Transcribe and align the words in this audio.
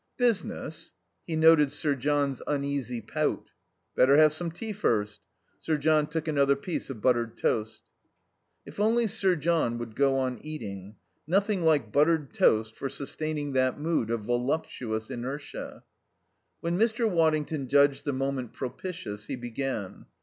"Business?" 0.17 0.93
(He 1.27 1.35
noted 1.35 1.71
Sir 1.71 1.93
John's 1.93 2.41
uneasy 2.47 3.01
pout.) 3.01 3.51
"Better 3.95 4.17
have 4.17 4.33
some 4.33 4.49
tea 4.49 4.73
first." 4.73 5.21
Sir 5.59 5.77
John 5.77 6.07
took 6.07 6.27
another 6.27 6.55
piece 6.55 6.89
of 6.89 7.01
buttered 7.03 7.37
toast. 7.37 7.83
If 8.65 8.79
only 8.79 9.05
Sir 9.05 9.35
John 9.35 9.77
would 9.77 9.95
go 9.95 10.17
on 10.17 10.39
eating. 10.41 10.95
Nothing 11.27 11.61
like 11.61 11.91
buttered 11.91 12.33
toast 12.33 12.75
for 12.75 12.89
sustaining 12.89 13.53
that 13.53 13.79
mood 13.79 14.09
of 14.09 14.21
voluptuous 14.21 15.11
inertia. 15.11 15.83
When 16.61 16.79
Mr. 16.79 17.07
Waddington 17.07 17.67
judged 17.67 18.03
the 18.03 18.11
moment 18.11 18.53
propitious 18.53 19.27
he 19.27 19.35
began. 19.35 20.07